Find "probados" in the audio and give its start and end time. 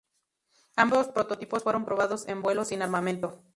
1.85-2.27